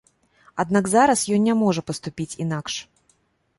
[0.63, 2.81] Аднак зараз ён не можа паступіць інакш.